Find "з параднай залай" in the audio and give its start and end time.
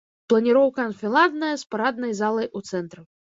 1.63-2.51